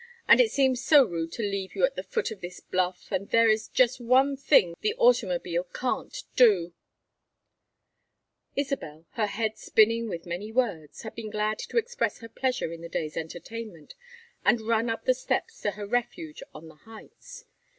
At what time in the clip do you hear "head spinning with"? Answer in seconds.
9.27-10.25